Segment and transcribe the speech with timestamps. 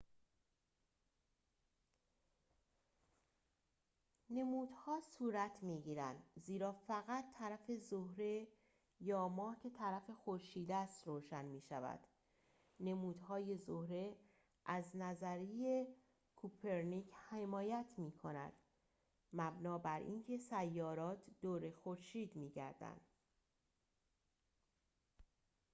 [4.29, 8.47] نمودها صورت می‌گیرند زیرا فقط طرف زهره
[8.99, 11.99] یا ماه که طرف خورشید است روشن می‌شود.
[12.79, 14.15] نمودهای زهره
[14.65, 15.87] از نظریه
[16.35, 18.53] کوپرنیک حمایت می‌کند
[19.33, 23.01] مبنی براینکه سیارات دور خورشید می‌گردند